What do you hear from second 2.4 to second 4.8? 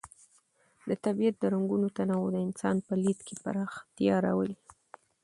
انسان په لید کې پراختیا راولي.